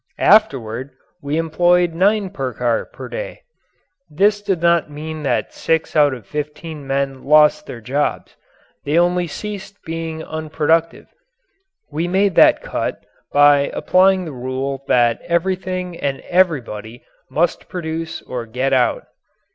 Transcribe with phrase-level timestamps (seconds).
[0.17, 0.89] Afterward
[1.21, 3.41] we employed nine per car per day.
[4.09, 8.35] This did not mean that six out of fifteen men lost their jobs.
[8.83, 11.05] They only ceased being unproductive.
[11.91, 18.47] We made that cut by applying the rule that everything and everybody must produce or
[18.47, 19.05] get out.